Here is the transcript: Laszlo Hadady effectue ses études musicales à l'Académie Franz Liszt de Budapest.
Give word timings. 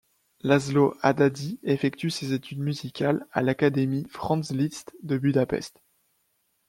Laszlo 0.39 0.95
Hadady 1.03 1.59
effectue 1.61 2.09
ses 2.09 2.33
études 2.33 2.57
musicales 2.57 3.27
à 3.33 3.43
l'Académie 3.43 4.07
Franz 4.09 4.51
Liszt 4.51 4.95
de 5.03 5.19
Budapest. 5.19 5.79